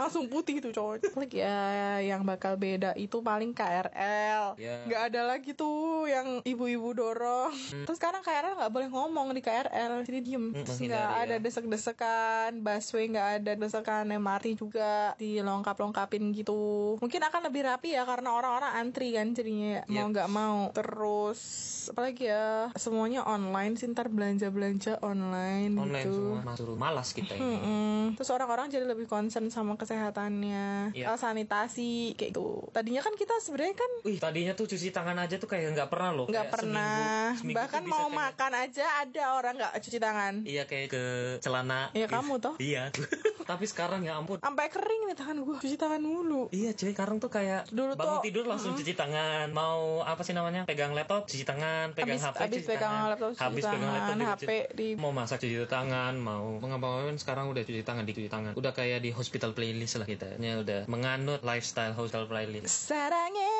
Langsung 0.00 0.26
putih 0.32 0.58
tuh 0.58 0.72
cowok. 0.72 1.12
Like 1.14 1.36
ya 1.36 2.00
yang 2.00 2.24
bakal 2.24 2.56
beda 2.56 2.96
itu 2.96 3.20
paling 3.20 3.52
KRL. 3.52 4.56
Nggak 4.58 5.02
ada 5.12 5.20
lagi 5.28 5.52
tuh 5.52 6.08
yang 6.08 6.40
ibu-ibu 6.72 6.90
dorong. 6.94 7.52
Terus 7.84 7.96
sekarang 7.96 8.20
KRL 8.20 8.56
nggak 8.56 8.70
boleh 8.70 8.88
ngomong 8.88 9.30
di 9.30 9.40
KRL, 9.40 10.02
jadi 10.02 10.18
diem. 10.20 10.50
Hmm, 10.50 10.62
Terus 10.62 10.78
nggak 10.80 10.90
ya. 11.08 11.22
ada 11.22 11.36
desek-desekan, 11.38 12.50
busway 12.58 13.04
nggak 13.08 13.28
ada 13.38 13.52
desekan, 13.54 14.04
MRT 14.08 14.56
juga 14.56 15.12
dilengkap-lengkapin 15.16 16.32
gitu. 16.32 16.96
Mungkin 16.98 17.20
akan 17.20 17.40
lebih 17.44 17.62
rapi 17.64 17.92
ya 17.92 18.02
karena 18.02 18.32
orang-orang 18.32 18.72
antri 18.78 19.12
kan 19.12 19.30
jadinya 19.30 19.78
ya, 19.78 19.82
mau 19.86 20.00
Yep. 20.02 20.10
nggak 20.10 20.28
mau. 20.28 20.58
Terus 20.72 21.40
apalagi 21.84 22.24
ya 22.24 22.70
semuanya 22.74 23.22
online 23.22 23.74
sih 23.74 23.90
ntar 23.90 24.06
belanja-belanja 24.06 25.02
online, 25.02 25.74
Online 25.74 26.06
gitu. 26.06 26.38
semua 26.38 26.78
malas 26.78 27.10
kita 27.10 27.34
ini. 27.34 27.42
Mm-mm. 27.42 27.98
Terus 28.14 28.30
orang-orang 28.30 28.68
jadi 28.68 28.86
lebih 28.86 29.04
concern 29.04 29.48
sama 29.48 29.74
kesehatannya, 29.74 30.94
Iya. 30.94 31.06
Eh, 31.08 31.18
sanitasi 31.18 32.14
kayak 32.14 32.30
gitu. 32.30 32.70
Tadinya 32.70 33.00
kan 33.00 33.12
kita 33.12 33.34
sebenarnya 33.38 33.74
kan 33.74 33.90
Wih, 34.02 34.16
tadinya 34.16 34.52
tuh 34.52 34.64
cuci 34.64 34.88
tangan 34.90 35.18
aja 35.18 35.36
tuh 35.36 35.46
kayak 35.46 35.74
nggak 35.74 35.88
pernah 35.88 36.10
loh. 36.12 36.26
nggak 36.26 36.44
Kayak 36.44 36.52
pernah, 36.64 36.88
seminggu- 36.88 37.38
seminggu 37.38 37.58
bahkan 37.58 37.82
mau 37.84 37.98
kayak- 38.02 38.18
makan 38.22 38.52
aja 38.58 38.86
ada 38.98 39.22
orang 39.32 39.54
nggak 39.56 39.72
cuci 39.78 39.98
tangan. 39.98 40.34
Iya 40.42 40.62
kayak 40.64 40.86
ke 40.88 41.02
celana. 41.38 41.90
Ya 41.92 42.06
kamu 42.06 42.38
toh, 42.38 42.54
Iya. 42.56 42.88
Tapi 43.42 43.64
sekarang 43.64 44.00
ya 44.00 44.16
ampun. 44.16 44.38
sampai 44.38 44.66
kering 44.66 45.02
nih 45.04 45.14
tangan 45.14 45.36
gue, 45.38 45.56
cuci 45.58 45.76
tangan 45.76 45.98
mulu. 45.98 46.46
Iya 46.48 46.70
cuy, 46.72 46.90
sekarang 46.90 47.18
tuh 47.18 47.28
kayak 47.28 47.66
Dulu 47.68 47.92
bangun 47.92 48.14
tuh, 48.14 48.22
tidur 48.22 48.44
langsung 48.44 48.72
cuci 48.72 48.92
tangan. 48.92 49.50
Mau 49.50 50.00
apa 50.00 50.22
sih 50.22 50.30
namanya? 50.30 50.62
Pegang 50.64 50.92
laptop 50.92 51.26
cuci 51.26 51.42
tangan, 51.42 51.90
pegang 51.92 52.16
Habis 52.16 52.24
HP 52.24 52.38
habis 52.38 52.54
cuci 52.56 52.68
pegang 52.68 52.82
tangan. 52.88 53.10
laptop 53.10 53.30
cuci 53.30 53.42
Habis 53.42 53.64
pegang 53.64 53.82
laptop 53.82 53.98
tangan, 54.08 54.18
HP 54.30 54.42
cuci- 54.42 54.70
di 54.72 54.88
mau 54.94 55.10
masak 55.10 55.38
cuci 55.38 55.56
tangan, 55.64 56.14
mau 56.16 56.44
mengapa-ngapain 56.56 57.16
sekarang 57.16 57.46
udah 57.48 57.62
cuci 57.62 57.82
tangan, 57.82 58.04
dicuci 58.04 58.28
tangan. 58.28 58.52
Udah 58.54 58.72
kayak 58.72 58.98
di 59.00 59.10
hospital 59.10 59.50
playlist 59.52 59.96
lah 59.96 60.06
kita. 60.06 60.38
Ini 60.38 60.62
udah 60.62 60.80
menganut 60.86 61.42
lifestyle 61.42 61.92
hospital 61.92 62.24
playlist. 62.24 62.88
sarangnya. 62.88 63.50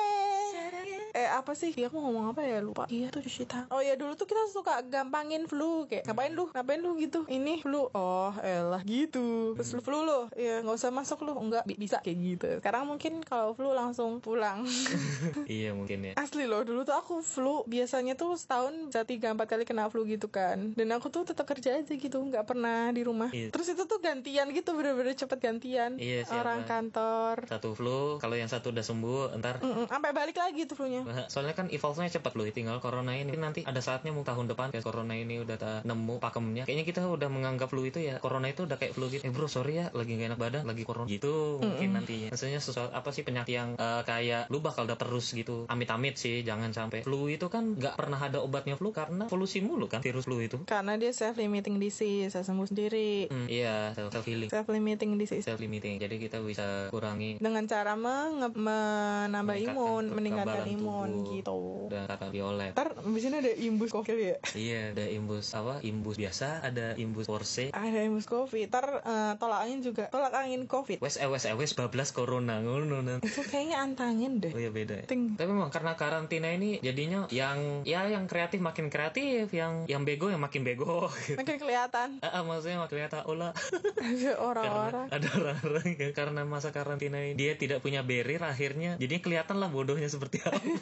Eh 1.13 1.29
apa 1.29 1.53
sih? 1.53 1.73
Iya 1.73 1.87
aku 1.87 1.99
ngomong 1.99 2.33
apa 2.33 2.41
ya 2.41 2.59
lupa. 2.59 2.89
Iya 2.89 3.09
tuh 3.09 3.21
cuci 3.21 3.45
tangan. 3.45 3.69
Oh 3.69 3.79
ya 3.79 3.95
dulu 3.95 4.13
tuh 4.13 4.25
kita 4.25 4.49
suka 4.49 4.81
gampangin 4.83 5.45
flu 5.45 5.85
kayak 5.85 6.05
ngapain 6.05 6.33
lu? 6.33 6.49
Ngapain 6.49 6.81
lu 6.81 6.97
gitu? 6.97 7.25
Ini 7.27 7.61
flu. 7.61 7.89
Oh 7.91 8.33
elah 8.39 8.81
gitu. 8.83 9.53
Terus 9.55 9.71
lu 9.71 9.81
flu 9.81 9.99
lu. 10.01 10.33
Ya 10.35 10.61
nggak 10.61 10.73
usah 10.75 10.89
masuk 10.91 11.21
lu. 11.23 11.37
Enggak 11.37 11.65
bi- 11.65 11.77
bisa 11.77 12.01
kayak 12.01 12.17
gitu. 12.19 12.47
Sekarang 12.59 12.85
mungkin 12.87 13.21
kalau 13.23 13.53
flu 13.53 13.71
langsung 13.71 14.19
pulang. 14.19 14.65
iya 15.49 15.71
mungkin 15.71 16.03
ya. 16.03 16.13
Asli 16.17 16.45
loh 16.45 16.63
dulu 16.63 16.83
tuh 16.83 16.95
aku 16.95 17.21
flu 17.21 17.63
biasanya 17.65 18.15
tuh 18.15 18.35
setahun 18.35 18.73
bisa 18.89 19.05
tiga 19.05 19.31
empat 19.31 19.49
kali 19.49 19.65
kena 19.65 19.87
flu 19.87 20.05
gitu 20.05 20.27
kan. 20.27 20.73
Dan 20.73 20.89
aku 20.91 21.09
tuh 21.09 21.23
tetap 21.23 21.45
kerja 21.45 21.77
aja 21.77 21.93
gitu 21.93 22.19
nggak 22.19 22.45
pernah 22.45 22.89
di 22.89 23.05
rumah. 23.05 23.29
Iya. 23.29 23.53
Terus 23.53 23.69
itu 23.69 23.85
tuh 23.85 23.99
gantian 23.99 24.49
gitu 24.49 24.73
bener-bener 24.73 25.13
cepet 25.13 25.39
gantian. 25.39 25.97
Iya, 25.97 26.25
siapa? 26.25 26.41
Orang 26.41 26.61
kantor. 26.65 27.37
Satu 27.47 27.69
flu, 27.73 28.17
kalau 28.17 28.35
yang 28.35 28.49
satu 28.49 28.71
udah 28.71 28.83
sembuh, 28.83 29.37
ntar 29.37 29.61
Mm-mm, 29.61 29.87
Sampai 29.87 30.11
balik 30.11 30.35
lagi 30.35 30.65
tuh 30.65 30.75
flu-nya. 30.75 31.02
Soalnya 31.33 31.55
kan 31.55 31.67
evolve-nya 31.69 32.11
cepat 32.11 32.33
loh, 32.33 32.45
tinggal 32.47 32.79
corona 32.79 33.13
ini 33.13 33.33
nanti 33.35 33.63
ada 33.63 33.79
saatnya 33.79 34.11
mau 34.11 34.23
tahun 34.23 34.47
depan 34.47 34.71
kayak 34.71 34.83
corona 34.83 35.15
ini 35.15 35.39
udah 35.39 35.57
ta- 35.57 35.83
nemu 35.83 36.19
pakemnya. 36.19 36.63
Kayaknya 36.63 36.87
kita 36.87 37.01
udah 37.05 37.29
menganggap 37.29 37.69
flu 37.69 37.83
itu 37.83 37.99
ya 37.99 38.19
corona 38.19 38.47
itu 38.47 38.63
udah 38.63 38.77
kayak 38.77 38.93
flu 38.93 39.09
gitu. 39.09 39.23
Eh 39.23 39.31
bro 39.31 39.47
sorry 39.47 39.79
ya 39.79 39.87
lagi 39.91 40.15
gak 40.15 40.29
enak 40.29 40.41
badan, 40.41 40.63
lagi 40.65 40.83
corona 40.83 41.07
gitu 41.07 41.59
mungkin 41.59 41.89
nantinya. 41.95 42.29
Maksudnya 42.31 42.59
sesuatu 42.59 42.91
apa 42.91 43.09
sih 43.11 43.23
penyakit 43.23 43.53
yang 43.53 43.71
eh, 43.75 44.03
kayak 44.03 44.49
lu 44.49 44.61
bakal 44.61 44.85
udah 44.85 44.97
terus 44.97 45.31
gitu. 45.31 45.65
Amit-amit 45.67 46.15
sih 46.15 46.43
jangan 46.43 46.71
sampai. 46.71 47.03
Flu 47.03 47.27
itu 47.27 47.47
kan 47.47 47.75
nggak 47.75 47.95
pernah 47.95 48.19
ada 48.19 48.39
obatnya 48.39 48.75
flu 48.75 48.91
karena 48.91 49.27
polusi 49.27 49.59
mulu 49.59 49.87
kan 49.87 50.01
virus 50.01 50.25
flu 50.25 50.39
itu. 50.39 50.61
Karena 50.65 50.95
dia 50.95 51.11
self 51.11 51.35
limiting 51.35 51.77
disease, 51.77 52.31
saya 52.31 52.43
sembuh 52.43 52.65
sendiri. 52.65 53.27
Hmm, 53.27 53.47
iya 53.47 53.91
self 53.93 54.23
healing, 54.23 54.49
Self 54.49 54.69
limiting 54.69 55.17
disease. 55.17 55.43
self 55.43 55.59
limiting. 55.59 55.97
Jadi 55.97 56.17
kita 56.19 56.39
bisa 56.39 56.89
kurangi 56.89 57.39
Dengan 57.39 57.65
cara 57.65 57.95
menge- 57.95 58.53
menambah 58.53 59.57
imun, 59.59 60.05
meningkatkan 60.11 60.67
imun 60.69 60.92
tubuh. 60.93 61.33
gitu. 61.33 61.59
dan 61.89 62.03
kata 62.09 62.27
violet. 62.29 62.73
Ntar 62.77 62.89
abis 63.01 63.23
ini 63.27 63.37
ada 63.41 63.53
imbus 63.53 63.91
covid 63.91 64.17
ya? 64.17 64.37
Iya, 64.53 64.81
ada 64.93 65.05
imbus 65.09 65.47
apa? 65.57 65.75
Imbus 65.81 66.17
biasa, 66.17 66.63
ada 66.63 66.87
imbus 66.97 67.27
force. 67.27 67.73
Ada 67.73 68.01
imbus 68.05 68.27
covid. 68.29 68.69
Ntar 68.69 68.87
eh, 69.03 69.33
tolak 69.41 69.61
angin 69.65 69.81
juga. 69.81 70.05
Tolak 70.09 70.33
angin 70.37 70.65
covid. 70.67 70.99
Wes 71.01 71.17
eh 71.17 71.29
wes 71.29 71.45
eh 71.49 71.55
wes 71.57 71.73
bablas 71.73 72.13
corona 72.13 72.61
ngono. 72.61 73.01
Itu 73.25 73.43
kayaknya 73.45 73.83
antangin 73.83 74.39
deh. 74.39 74.53
Oh 74.53 74.61
iya 74.61 74.71
beda. 74.71 75.03
ya. 75.03 75.05
Ting. 75.09 75.35
Tapi 75.37 75.49
memang 75.49 75.73
karena 75.73 75.97
karantina 75.97 76.49
ini 76.53 76.79
jadinya 76.81 77.27
yang 77.33 77.83
ya 77.89 78.05
yang 78.07 78.29
kreatif 78.29 78.61
makin 78.61 78.89
kreatif, 78.93 79.51
yang 79.53 79.85
yang 79.89 80.03
bego 80.05 80.29
yang 80.29 80.41
makin 80.41 80.63
bego. 80.63 81.09
gitu. 81.27 81.37
Makin 81.43 81.57
kelihatan 81.59 82.09
Ah, 82.23 82.39
ah, 82.39 82.43
maksudnya 82.45 82.79
makin 82.79 82.91
kelihatan 82.99 83.23
olah 83.27 83.51
ada 83.53 84.33
orang-orang. 84.51 85.07
ada 85.11 85.29
orang-orang 85.33 85.87
yang 85.97 86.13
karena 86.13 86.41
masa 86.45 86.71
karantina 86.71 87.19
ini 87.19 87.35
dia 87.35 87.57
tidak 87.57 87.81
punya 87.81 88.05
barrier 88.05 88.43
akhirnya 88.43 88.95
jadinya 89.01 89.23
kelihatan 89.23 89.57
lah 89.59 89.69
bodohnya 89.73 90.07
seperti 90.07 90.43
apa. 90.45 90.61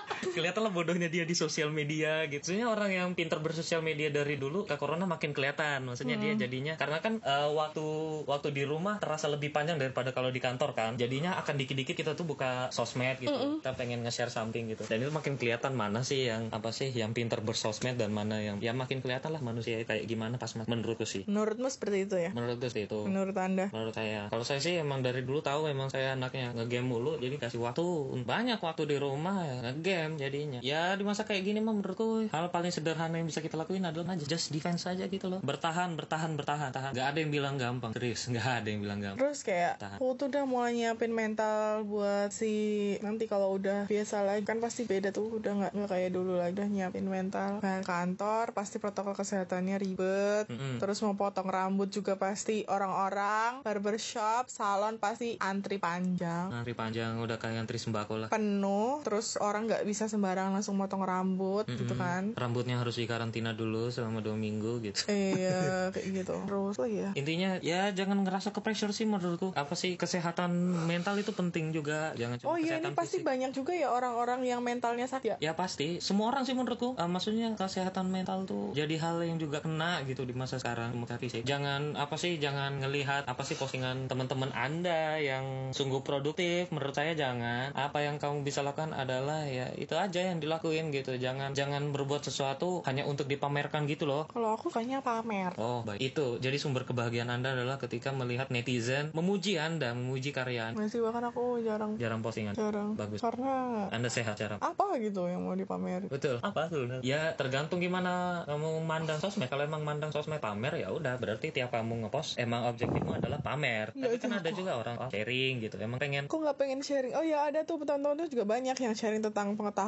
kelihatan 0.35 0.61
lah 0.61 0.73
bodohnya 0.73 1.09
dia 1.09 1.25
di 1.25 1.33
sosial 1.33 1.73
media 1.73 2.25
gitu. 2.29 2.53
Sebenarnya 2.53 2.69
orang 2.69 2.91
yang 2.91 3.07
pintar 3.17 3.41
bersosial 3.41 3.81
media 3.81 4.13
dari 4.13 4.37
dulu 4.37 4.69
ke 4.69 4.77
corona 4.77 5.09
makin 5.09 5.33
kelihatan. 5.33 5.85
Maksudnya 5.89 6.17
dia 6.21 6.33
jadinya 6.37 6.77
karena 6.77 7.01
kan 7.01 7.17
eh, 7.21 7.49
waktu 7.51 7.85
waktu 8.29 8.53
di 8.53 8.63
rumah 8.63 9.01
terasa 9.01 9.27
lebih 9.27 9.49
panjang 9.49 9.81
daripada 9.81 10.13
kalau 10.13 10.29
di 10.29 10.39
kantor 10.39 10.77
kan. 10.77 10.95
Jadinya 10.95 11.37
akan 11.41 11.55
dikit-dikit 11.57 11.95
kita 11.97 12.11
tuh 12.13 12.25
buka 12.27 12.69
sosmed 12.69 13.17
gitu. 13.19 13.61
Kita 13.61 13.73
pengen 13.73 14.05
nge-share 14.05 14.31
something 14.31 14.69
gitu. 14.69 14.85
Dan 14.85 15.01
itu 15.01 15.11
makin 15.11 15.35
kelihatan 15.35 15.73
mana 15.73 16.05
sih 16.05 16.29
yang 16.29 16.53
apa 16.53 16.69
sih 16.69 16.93
yang 16.93 17.15
pintar 17.15 17.41
bersosmed 17.41 17.97
dan 17.97 18.13
mana 18.13 18.39
yang 18.41 18.61
ya 18.61 18.75
makin 18.75 19.01
kelihatan 19.01 19.33
lah 19.33 19.41
manusia 19.41 19.81
kayak 19.83 20.05
gimana 20.05 20.37
pas 20.37 20.53
menurutku 20.53 21.05
sih. 21.07 21.23
Menurutmu 21.25 21.67
seperti 21.71 21.97
itu 22.09 22.15
ya? 22.17 22.31
Menurutku 22.33 22.67
sih 22.69 22.85
itu. 22.85 23.07
Menurut 23.07 23.35
anda? 23.37 23.69
Menurut 23.71 23.95
saya, 23.95 24.27
kalau 24.29 24.45
saya 24.45 24.59
sih 24.59 24.77
emang 24.77 25.01
dari 25.05 25.23
dulu 25.23 25.39
tahu 25.39 25.71
emang 25.71 25.87
saya 25.87 26.13
anaknya 26.15 26.53
ngegame 26.55 26.87
mulu, 26.87 27.17
jadi 27.17 27.35
kasih 27.39 27.63
waktu 27.63 27.83
banyak 28.27 28.59
waktu 28.59 28.83
di 28.89 28.97
rumah 28.99 29.43
ya 29.45 29.55
ngegame 29.69 30.10
jadinya. 30.15 30.59
Ya 30.61 30.93
di 30.93 31.03
masa 31.03 31.23
kayak 31.23 31.43
gini 31.43 31.59
mah 31.59 31.71
menurutku 31.71 32.27
hal 32.27 32.45
paling 32.49 32.69
sederhana 32.69 33.15
yang 33.15 33.27
bisa 33.27 33.39
kita 33.39 33.55
lakuin 33.55 33.83
adalah 33.83 34.11
aja 34.11 34.25
just 34.25 34.49
defense 34.49 34.83
aja 34.83 35.05
gitu 35.05 35.27
loh. 35.27 35.39
Bertahan, 35.41 35.93
bertahan, 35.93 36.33
bertahan, 36.33 36.71
tahan. 36.71 36.91
Gak 36.91 37.07
ada 37.11 37.19
yang 37.19 37.29
bilang 37.29 37.55
gampang, 37.55 37.91
serius, 37.91 38.27
gak 38.27 38.63
ada 38.63 38.67
yang 38.67 38.81
bilang 38.81 38.99
gampang. 38.99 39.19
Terus 39.21 39.39
kayak 39.41 39.73
Tahan. 39.77 39.97
aku 39.97 40.07
tuh 40.15 40.27
udah 40.27 40.43
mulai 40.43 40.71
nyiapin 40.73 41.11
mental 41.11 41.83
buat 41.83 42.31
si 42.31 42.53
nanti 42.99 43.25
kalau 43.25 43.53
udah 43.53 43.85
biasa 43.85 44.23
lagi 44.23 44.41
kan 44.41 44.57
pasti 44.57 44.83
beda 44.83 45.11
tuh 45.11 45.37
udah 45.37 45.51
nggak 45.53 45.71
nggak 45.73 45.89
kayak 45.89 46.09
dulu 46.09 46.37
lagi 46.37 46.53
udah 46.55 46.67
nyiapin 46.67 47.05
mental 47.05 47.59
Nah, 47.61 47.81
kantor 47.81 48.51
pasti 48.51 48.77
protokol 48.77 49.13
kesehatannya 49.13 49.75
ribet 49.75 50.45
Mm-mm. 50.47 50.79
terus 50.79 51.01
mau 51.01 51.13
potong 51.13 51.45
rambut 51.45 51.89
juga 51.89 52.15
pasti 52.15 52.63
orang-orang 52.65 53.61
barbershop 53.61 54.47
salon 54.47 54.95
pasti 54.95 55.35
antri 55.37 55.77
panjang 55.77 56.49
Antri 56.49 56.71
panjang 56.71 57.17
udah 57.17 57.35
kayak 57.35 57.65
antri 57.65 57.77
sembako 57.77 58.13
lah. 58.17 58.29
penuh 58.29 59.01
terus 59.01 59.35
orang 59.35 59.65
nggak 59.65 59.83
bisa 59.83 60.00
sembarangan 60.07 60.57
langsung 60.57 60.77
motong 60.77 61.03
rambut 61.03 61.65
gitu 61.67 61.93
Mm-mm. 61.93 62.01
kan 62.01 62.23
Rambutnya 62.33 62.79
harus 62.79 62.97
dikarantina 62.97 63.53
dulu 63.53 63.89
selama 63.89 64.21
dua 64.21 64.37
minggu 64.37 64.81
gitu. 64.81 65.05
iya 65.11 65.87
kayak 65.93 66.07
gitu 66.23 66.35
terus 66.47 66.77
lagi 66.79 66.97
ya 67.03 67.11
Intinya 67.13 67.49
ya 67.61 67.81
jangan 67.91 68.23
ngerasa 68.23 68.49
ke 68.49 68.59
pressure 68.63 68.95
sih 68.95 69.05
menurutku. 69.05 69.51
Apa 69.53 69.75
sih 69.75 69.99
kesehatan 69.99 70.51
mental 70.87 71.19
itu 71.19 71.35
penting 71.35 71.75
juga. 71.75 72.15
Jangan 72.15 72.39
cuma 72.41 72.49
oh 72.53 72.57
iya 72.57 72.79
ini 72.79 72.95
pasti 72.95 73.19
fisik. 73.21 73.27
banyak 73.27 73.51
juga 73.51 73.75
ya 73.75 73.91
orang-orang 73.91 74.41
yang 74.47 74.63
mentalnya 74.63 75.05
sakit 75.05 75.37
ya 75.41 75.51
Ya 75.51 75.53
pasti, 75.53 75.99
semua 75.99 76.31
orang 76.31 76.47
sih 76.47 76.55
menurutku. 76.55 76.95
Eh, 76.95 77.09
maksudnya 77.09 77.51
kesehatan 77.53 78.07
mental 78.07 78.47
tuh 78.47 78.71
jadi 78.71 78.95
hal 79.01 79.21
yang 79.25 79.37
juga 79.37 79.59
kena 79.61 80.01
gitu 80.07 80.23
di 80.23 80.33
masa 80.33 80.57
sekarang 80.57 80.95
fisik. 81.19 81.43
Jangan 81.43 81.99
apa 81.99 82.15
sih, 82.15 82.39
jangan 82.39 82.79
ngelihat 82.79 83.27
apa 83.27 83.43
sih 83.43 83.59
postingan 83.59 84.07
teman-teman 84.07 84.49
anda 84.55 85.19
yang 85.19 85.75
sungguh 85.75 86.01
produktif. 86.01 86.71
Menurut 86.71 86.95
saya 86.95 87.13
jangan. 87.13 87.75
Apa 87.75 88.01
yang 88.01 88.17
kamu 88.17 88.47
bisa 88.47 88.63
lakukan 88.63 88.95
adalah 88.95 89.43
ya 89.45 89.69
itu 89.75 89.90
aja 89.97 90.21
yang 90.21 90.39
dilakuin 90.39 90.91
gitu. 90.91 91.15
Jangan 91.15 91.51
jangan 91.51 91.91
berbuat 91.91 92.23
sesuatu 92.23 92.83
hanya 92.85 93.03
untuk 93.03 93.27
dipamerkan 93.27 93.83
gitu 93.85 94.05
loh. 94.05 94.23
kalau 94.29 94.55
aku 94.55 94.69
kayaknya 94.69 95.01
pamer 95.01 95.51
Oh 95.57 95.81
baik 95.81 95.99
itu 95.99 96.37
jadi 96.37 96.55
sumber 96.55 96.85
kebahagiaan 96.85 97.27
anda 97.27 97.51
adalah 97.51 97.75
ketika 97.75 98.13
melihat 98.13 98.47
netizen 98.47 99.11
memuji 99.11 99.57
anda, 99.57 99.91
memuji 99.91 100.31
karya 100.31 100.71
anda. 100.71 100.79
masih 100.79 101.01
bahkan 101.03 101.27
aku 101.27 101.59
jarang 101.59 101.97
Jarang 101.97 102.21
postingan. 102.21 102.53
jarang 102.53 102.93
Bagus. 102.95 103.19
karena 103.19 103.87
Anda 103.89 104.07
sehat 104.07 104.37
cara. 104.37 104.55
apa 104.61 104.95
gitu 105.01 105.27
yang 105.27 105.43
mau 105.43 105.57
dipamerin 105.57 106.07
Betul. 106.07 106.37
Apa 106.39 106.69
tuh? 106.69 107.01
Ya 107.01 107.33
tergantung 107.35 107.81
gimana 107.81 108.43
kamu 108.45 108.83
mandang 108.85 109.17
sosmed. 109.17 109.49
Kalau 109.49 109.65
emang 109.65 109.81
mandang 109.81 110.13
sosmed 110.13 110.39
pamer 110.39 110.77
ya 110.77 110.93
udah 110.93 111.17
berarti 111.17 111.49
tiap 111.49 111.73
kamu 111.73 112.05
ngepost 112.07 112.37
emang 112.37 112.69
objektifmu 112.69 113.17
adalah 113.17 113.41
pamer. 113.41 113.89
Nggak 113.97 114.11
Tapi 114.11 114.17
kan 114.21 114.31
ada 114.37 114.49
juga 114.53 114.71
orang 114.77 114.95
oh, 115.01 115.09
sharing 115.09 115.59
gitu. 115.59 115.75
Emang 115.81 115.97
pengen 115.97 116.29
aku 116.29 116.37
nggak 116.39 116.57
pengen 116.57 116.79
sharing 116.85 117.13
oh 117.17 117.25
ya 117.25 117.49
ada 117.49 117.65
tuh 117.65 117.81
teman-teman 117.81 118.21
tuh 118.25 118.29
juga 118.29 118.45
banyak 118.45 118.77
yang 118.77 118.93
sharing 118.93 119.23
tentang 119.25 119.57
pengetahuan 119.57 119.80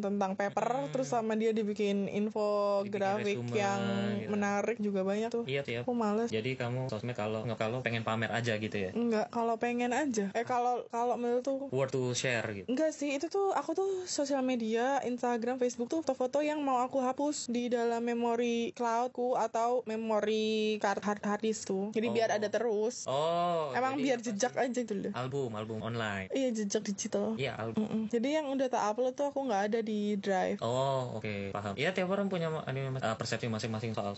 tentang 0.00 0.32
paper 0.32 0.68
Hmm. 0.70 0.90
terus 0.90 1.08
sama 1.08 1.34
dia 1.34 1.50
dibikin 1.50 2.06
infografik 2.06 3.36
Dibikin 3.36 3.46
resume, 3.46 3.56
yang 3.56 3.80
gitu. 4.16 4.30
menarik 4.30 4.76
juga 4.78 5.00
banyak 5.02 5.28
tuh 5.28 5.44
iya 5.44 5.60
siap 5.60 5.82
aku 5.82 5.92
males 5.92 6.28
jadi 6.28 6.50
kamu 6.54 6.86
sosmed 6.86 7.14
kalau 7.14 7.42
nggak 7.42 7.58
kalau 7.58 7.78
pengen 7.80 8.02
pamer 8.02 8.30
aja 8.30 8.54
gitu 8.54 8.76
ya 8.76 8.90
enggak 8.92 9.26
kalau 9.28 9.54
pengen 9.56 9.90
aja 9.90 10.30
eh 10.30 10.44
kalau 10.44 10.84
kalau 10.88 11.14
menurut 11.16 11.40
tuh 11.40 11.66
word 11.68 11.88
to 11.88 12.12
share 12.12 12.44
gitu 12.52 12.66
Enggak 12.66 12.92
sih, 12.92 13.12
itu 13.12 13.26
tuh 13.26 13.50
aku 13.50 13.72
tuh 13.72 13.90
sosial 14.04 14.42
media, 14.42 15.00
Instagram, 15.02 15.56
Facebook 15.56 15.88
tuh 15.88 16.00
foto-foto 16.00 16.38
yang 16.40 16.60
mau 16.60 16.80
aku 16.80 16.98
hapus 16.98 17.48
di 17.48 17.66
dalam 17.66 17.98
memori 18.00 18.70
cloudku 18.72 19.34
atau 19.34 19.82
memori 19.84 20.50
card 20.76 21.00
hard, 21.00 21.20
hard 21.20 21.40
disk 21.40 21.66
tuh. 21.66 21.88
Jadi 21.90 22.06
biar 22.08 22.28
Oh. 22.28 22.36
ada 22.36 22.48
terus. 22.48 23.06
oh 23.06 23.72
Emang 23.72 23.96
biar 23.96 24.18
jejak 24.18 24.52
sih? 24.52 24.60
aja 24.60 24.80
dulu. 24.82 25.08
album 25.12 25.50
album 25.52 25.78
online 25.80 26.28
Iya 26.30 26.52
jejak 26.52 26.82
digital. 26.84 27.34
iya 27.34 27.54
album 27.54 27.82
Mm-mm. 27.82 28.02
Jadi 28.08 28.28
yang 28.30 28.46
udah 28.46 28.68
tak 28.68 28.82
upload 28.84 28.99
tuh 29.16 29.32
aku 29.32 29.48
nggak 29.48 29.62
ada 29.72 29.80
di 29.80 30.20
drive. 30.20 30.60
Oh, 30.60 31.16
oke, 31.16 31.56
paham. 31.56 31.72
Iya, 31.80 31.96
tiap 31.96 32.12
orang 32.12 32.28
punya 32.28 32.52
ini, 32.68 32.92
uh, 33.00 33.16
persepsi 33.16 33.48
masing-masing 33.48 33.96
soal. 33.96 34.12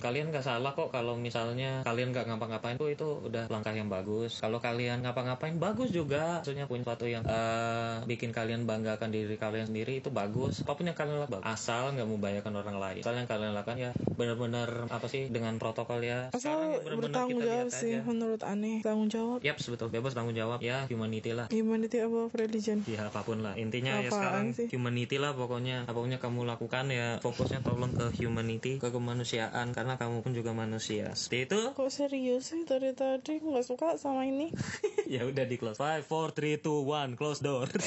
Kalian 0.00 0.32
nggak 0.32 0.42
salah 0.42 0.72
kok 0.72 0.88
kalau 0.88 1.14
misalnya 1.14 1.84
kalian 1.84 2.10
nggak 2.10 2.24
ngapa-ngapain 2.24 2.80
tuh 2.80 2.88
itu 2.88 3.20
udah 3.20 3.52
langkah 3.52 3.70
yang 3.76 3.92
bagus. 3.92 4.40
Kalau 4.40 4.56
kalian 4.56 5.04
ngapa-ngapain 5.04 5.60
bagus 5.60 5.92
juga. 5.92 6.40
Maksudnya 6.40 6.64
punya 6.64 6.82
sesuatu 6.88 7.04
yang 7.04 7.22
uh, 7.28 8.00
bikin 8.08 8.32
kalian 8.32 8.64
banggakan 8.64 9.12
diri 9.12 9.36
kalian 9.36 9.68
sendiri 9.68 10.00
itu 10.00 10.08
bagus. 10.08 10.64
Apa 10.64 10.72
pun 10.72 10.88
yang 10.88 10.96
kalian 10.96 11.28
lakukan, 11.28 11.44
asal 11.44 11.92
nggak 11.92 12.08
membahayakan 12.08 12.52
orang 12.64 12.76
lain. 12.80 13.02
Asal 13.04 13.14
yang 13.14 13.28
kalian 13.28 13.52
lakukan 13.52 13.76
ya 13.76 13.90
benar-benar 14.20 14.92
apa 14.92 15.08
sih 15.08 15.32
dengan 15.32 15.56
protokol 15.56 16.04
ya. 16.04 16.28
Asal 16.36 16.76
ya 16.76 16.92
bertanggung 16.92 17.40
jawab 17.40 17.72
sih 17.72 17.96
aja. 17.96 18.04
menurut 18.04 18.44
aneh. 18.44 18.84
Tanggung 18.84 19.08
jawab. 19.08 19.40
Yap, 19.40 19.56
betul. 19.56 19.88
Bebas 19.88 20.12
tanggung 20.12 20.36
jawab 20.36 20.60
ya 20.60 20.84
humanity 20.92 21.32
lah. 21.32 21.48
Humanity 21.48 22.04
above 22.04 22.36
religion. 22.36 22.84
Ya 22.84 23.08
apa 23.08 23.24
pun 23.24 23.40
lah 23.40 23.56
intinya 23.56 23.96
ya 23.98 24.12
Apaan 24.12 24.20
sekarang 24.20 24.46
sih? 24.52 24.66
humanity 24.68 25.16
lah 25.16 25.32
pokoknya 25.32 25.88
apa 25.88 25.96
pun 25.96 26.12
yang 26.12 26.20
kamu 26.20 26.44
lakukan 26.44 26.84
ya 26.90 27.16
fokusnya 27.24 27.64
tolong 27.64 27.96
ke 27.96 28.12
humanity 28.20 28.76
ke 28.76 28.92
kemanusiaan 28.92 29.72
karena 29.72 29.94
kamu 29.96 30.20
pun 30.20 30.36
juga 30.36 30.50
manusia 30.52 31.14
seperti 31.16 31.38
itu 31.48 31.60
Kok 31.72 31.88
serius 31.88 32.50
sih 32.50 32.66
dari 32.66 32.90
tadi 32.92 33.38
aku 33.38 33.54
nggak 33.54 33.66
suka 33.66 33.88
sama 33.96 34.26
ini? 34.26 34.50
ya 35.14 35.24
udah 35.24 35.46
di 35.46 35.56
close 35.56 35.78
five 35.78 36.02
four 36.02 36.34
three 36.34 36.58
two 36.58 36.82
one 36.82 37.14
close 37.14 37.38
door 37.40 37.70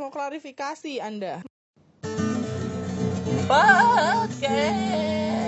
Mau 0.00 0.10
klarifikasi 0.10 0.98
Anda? 0.98 1.44
podcast. 3.52 5.41